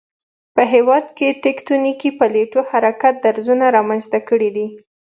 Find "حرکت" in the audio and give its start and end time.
2.71-3.13